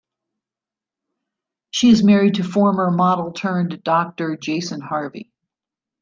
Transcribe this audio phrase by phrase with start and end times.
[1.69, 5.31] She is married to former model-turned-doctor Jason Harvey.